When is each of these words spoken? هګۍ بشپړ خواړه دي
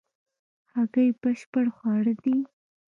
هګۍ 0.73 1.09
بشپړ 1.21 1.65
خواړه 1.75 2.13
دي 2.23 2.37